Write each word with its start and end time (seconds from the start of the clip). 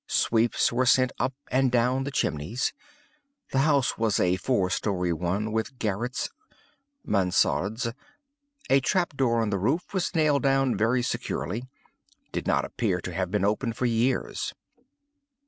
Sweeps 0.07 0.73
were 0.73 0.87
sent 0.87 1.11
up 1.19 1.35
and 1.51 1.71
down 1.71 2.05
the 2.05 2.09
chimneys. 2.09 2.73
The 3.51 3.59
house 3.59 3.99
was 3.99 4.19
a 4.19 4.35
four 4.37 4.71
story 4.71 5.13
one, 5.13 5.51
with 5.51 5.77
garrets 5.77 6.31
(mansardes.) 7.05 7.93
A 8.71 8.79
trap 8.79 9.15
door 9.15 9.41
on 9.43 9.51
the 9.51 9.59
roof 9.59 9.93
was 9.93 10.15
nailed 10.15 10.41
down 10.41 10.75
very 10.75 11.03
securely—did 11.03 12.47
not 12.47 12.65
appear 12.65 12.99
to 12.99 13.13
have 13.13 13.29
been 13.29 13.45
opened 13.45 13.77
for 13.77 13.85
years. 13.85 14.55